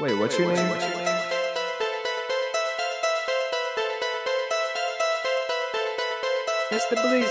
Wait, 0.00 0.12
what's 0.18 0.36
your 0.36 0.52
name? 0.52 0.66
Mr. 6.72 6.96
your. 6.96 7.30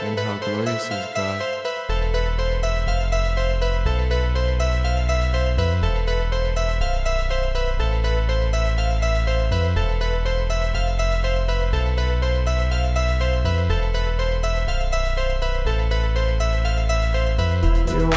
And 0.00 0.18
how 0.18 0.36
glorious 0.38 0.90
is 0.90 1.06
God. 1.14 1.45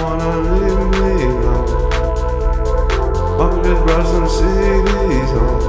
wanna 0.02 0.32
leave 0.50 0.86
me 1.00 1.12
alone. 1.26 1.70
I'm 3.42 3.54
just 3.64 3.82
CDs 4.38 5.32
on. 5.40 5.60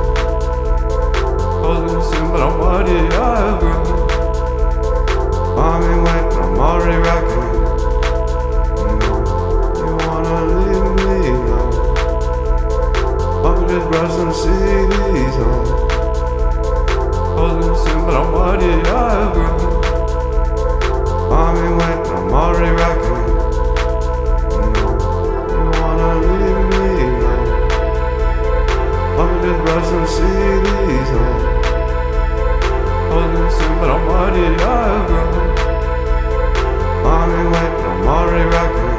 Holding 1.63 2.03
soon, 2.11 2.27
but 2.31 2.41
I'm 2.41 2.55
bloody 2.59 2.99
I've 3.17 3.61
grown. 3.61 3.85
Mommy 5.57 5.95
went, 6.03 6.27
but 6.31 6.43
I'm 6.43 6.59
already 6.59 6.99
rocking. 7.09 7.51
You 9.79 9.93
wanna 10.07 10.37
leave 10.55 10.91
me 11.05 11.17
alone. 11.29 11.81
CDs 14.33 15.37
on. 15.45 15.65
Holding 17.37 17.77
soon, 17.83 18.01
but 18.07 18.15
I'm 18.15 18.31
bloody 18.31 18.73
I've 18.89 19.33
grown. 19.35 19.61
Mommy 21.31 21.69
went, 21.77 22.07
I'm 22.09 22.33
already 22.33 22.73
rocking. 22.77 23.00
cities 30.11 31.11
home. 31.15 31.43
Holding 33.11 33.51
soon, 33.57 33.75
but 33.81 33.91
I'm 33.91 34.09
already 34.09 34.45
grown. 34.57 35.07
Mommy 37.05 37.43
went, 37.53 37.75
I'm 37.91 38.09
already 38.09 38.47
rocking. 38.55 38.91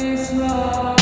It's 0.00 0.32
love. 0.32 0.97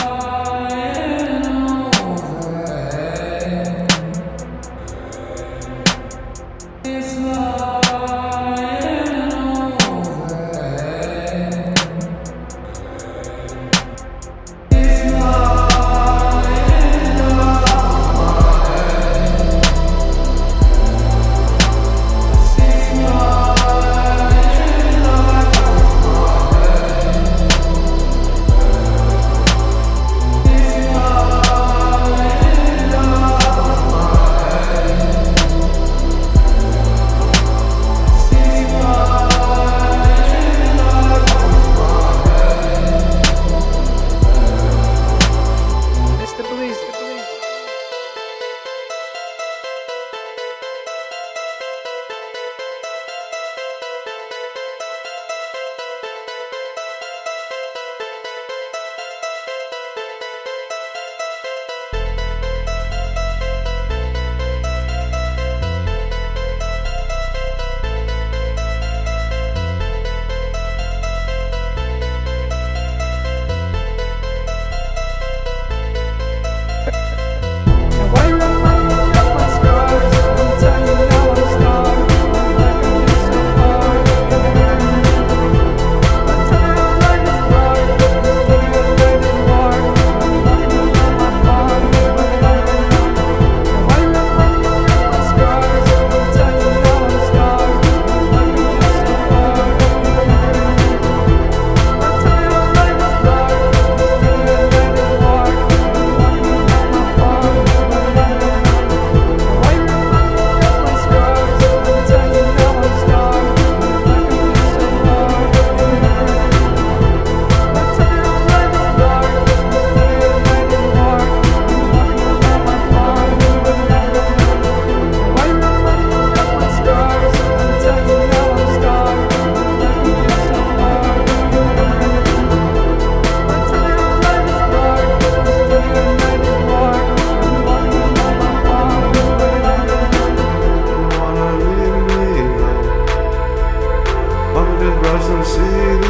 başım 145.16 145.44
şiir 145.44 146.06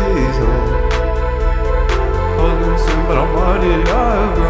Ölümsün 2.45 3.01
bir 3.11 3.17
amar 3.17 3.63
yağdı 3.63 4.46